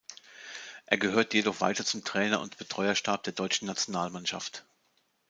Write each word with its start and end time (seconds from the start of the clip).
Er 0.87 0.97
gehört 0.97 1.35
jedoch 1.35 1.61
weiter 1.61 1.85
zum 1.85 2.03
Trainer- 2.03 2.41
und 2.41 2.57
Betreuerstab 2.57 3.21
der 3.21 3.33
deutschen 3.33 3.67
Nationalmannschaft. 3.67 4.65